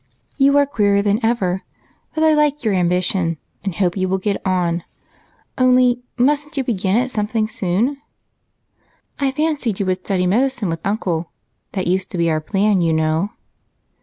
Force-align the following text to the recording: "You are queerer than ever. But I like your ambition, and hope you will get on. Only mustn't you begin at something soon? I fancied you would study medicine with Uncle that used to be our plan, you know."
"You 0.35 0.57
are 0.57 0.65
queerer 0.65 1.03
than 1.03 1.23
ever. 1.23 1.61
But 2.15 2.23
I 2.23 2.33
like 2.33 2.63
your 2.63 2.73
ambition, 2.73 3.37
and 3.63 3.75
hope 3.75 3.95
you 3.95 4.09
will 4.09 4.17
get 4.17 4.43
on. 4.43 4.83
Only 5.59 6.01
mustn't 6.17 6.57
you 6.57 6.63
begin 6.63 6.97
at 6.97 7.11
something 7.11 7.47
soon? 7.47 7.97
I 9.19 9.29
fancied 9.29 9.79
you 9.79 9.85
would 9.85 9.97
study 9.97 10.25
medicine 10.25 10.69
with 10.69 10.81
Uncle 10.83 11.29
that 11.73 11.85
used 11.85 12.09
to 12.09 12.17
be 12.17 12.31
our 12.31 12.41
plan, 12.41 12.81
you 12.81 12.93
know." 12.93 13.29